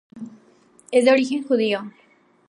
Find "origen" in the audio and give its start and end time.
1.11-1.43